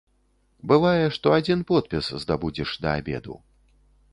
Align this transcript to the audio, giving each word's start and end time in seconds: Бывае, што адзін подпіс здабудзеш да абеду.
Бывае, 0.71 1.03
што 1.17 1.27
адзін 1.37 1.61
подпіс 1.73 2.09
здабудзеш 2.25 2.75
да 2.87 2.95
абеду. 3.03 3.35